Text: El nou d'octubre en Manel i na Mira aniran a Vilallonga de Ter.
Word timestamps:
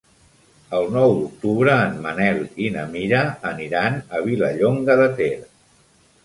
El 0.77 0.87
nou 0.93 1.11
d'octubre 1.17 1.75
en 1.89 1.99
Manel 2.05 2.39
i 2.63 2.71
na 2.77 2.87
Mira 2.95 3.21
aniran 3.51 4.01
a 4.19 4.23
Vilallonga 4.31 4.97
de 5.03 5.07
Ter. 5.23 5.31